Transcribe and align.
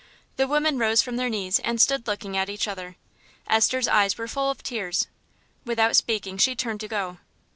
The 0.35 0.47
women 0.47 0.79
rose 0.79 1.03
from 1.03 1.17
their 1.17 1.29
knees 1.29 1.59
and 1.59 1.79
stood 1.79 2.07
looking 2.07 2.35
at 2.35 2.49
each 2.49 2.67
other. 2.67 2.95
Esther's 3.47 3.87
eyes 3.87 4.17
were 4.17 4.27
full 4.27 4.49
of 4.49 4.63
tears. 4.63 5.05
Without 5.63 5.95
speaking 5.95 6.39
she 6.39 6.55
turned 6.55 6.79
to 6.79 6.87
go. 6.87 7.19